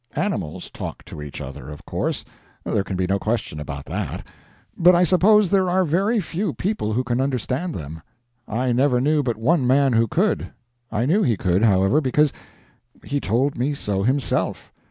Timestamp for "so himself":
13.75-14.71